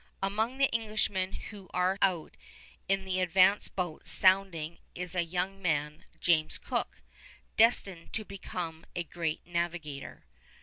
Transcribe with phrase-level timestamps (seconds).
[0.23, 2.35] Among the Englishmen who are out
[2.89, 7.03] in the advance boats sounding is a young man, James Cook,
[7.55, 10.25] destined to become a great navigator.